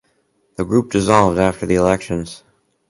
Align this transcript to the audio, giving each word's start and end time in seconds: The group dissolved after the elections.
The 0.55 0.65
group 0.65 0.89
dissolved 0.91 1.37
after 1.37 1.67
the 1.67 1.75
elections. 1.75 2.41